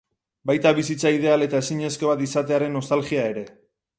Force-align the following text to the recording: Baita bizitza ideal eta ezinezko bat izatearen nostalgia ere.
Baita 0.51 0.71
bizitza 0.79 1.11
ideal 1.17 1.45
eta 1.47 1.61
ezinezko 1.65 2.11
bat 2.13 2.25
izatearen 2.29 2.75
nostalgia 2.79 3.29
ere. 3.35 3.45